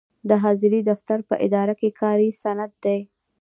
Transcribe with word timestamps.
د 0.29 0.31
حاضرۍ 0.43 0.81
دفتر 0.91 1.19
په 1.29 1.35
اداره 1.45 1.73
کې 1.79 1.89
کاري 2.01 2.29
سند 2.41 2.71
دی. 2.83 2.99